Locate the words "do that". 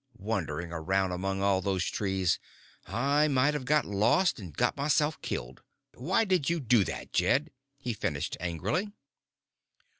6.59-7.13